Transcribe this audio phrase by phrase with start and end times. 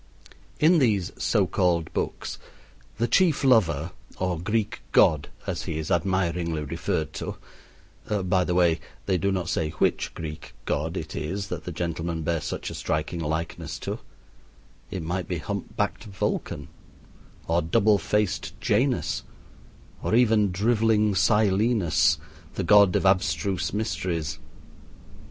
[0.59, 2.39] In these so called books,
[2.97, 7.35] the chief lover, or Greek god, as he is admiringly referred to
[8.23, 12.23] by the way, they do not say which "Greek god" it is that the gentleman
[12.23, 13.99] bears such a striking likeness to;
[14.89, 16.67] it might be hump backed Vulcan,
[17.47, 19.21] or double faced Janus,
[20.01, 22.17] or even driveling Silenus,
[22.55, 24.39] the god of abstruse mysteries.